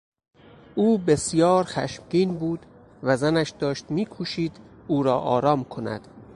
او 0.75 0.97
بسیار 0.97 1.63
خشمگین 1.63 2.37
بود 2.37 2.65
و 3.03 3.17
زنش 3.17 3.49
داشت 3.49 3.91
میکوشید 3.91 4.57
او 4.87 5.03
را 5.03 5.19
آرام 5.19 5.63
کند. 5.63 6.07